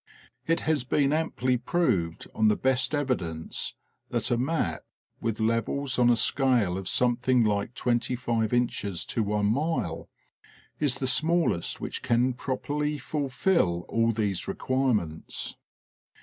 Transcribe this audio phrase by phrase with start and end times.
[0.47, 3.75] It has been amply proved on the best evidence
[4.09, 4.81] that a map,
[5.21, 10.09] with levels, on a scale of something like twenty five inches to one mile
[10.79, 15.55] is the smallest which can properly fulfill all these require ments.